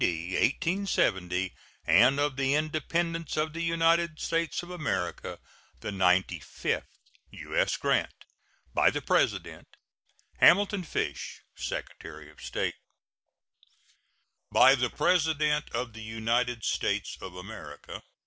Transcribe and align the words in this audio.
1870, 0.03 1.53
and 1.85 2.19
of 2.19 2.35
the 2.35 2.55
Independence 2.55 3.37
of 3.37 3.53
the 3.53 3.61
United 3.61 4.19
States 4.19 4.63
of 4.63 4.71
America 4.71 5.37
the 5.81 5.91
ninety 5.91 6.39
fifth. 6.39 6.97
U.S. 7.29 7.77
GRANT. 7.77 8.09
By 8.73 8.89
the 8.89 9.03
President: 9.03 9.67
HAMILTON 10.39 10.85
FISH, 10.85 11.41
Secretary 11.55 12.31
of 12.31 12.41
State. 12.41 12.77
BY 14.51 14.73
THE 14.73 14.89
PRESIDENT 14.89 15.69
OF 15.71 15.93
THE 15.93 16.01
UNITED 16.01 16.63
STATES 16.63 17.19
OF 17.21 17.35
AMERICA. 17.35 18.01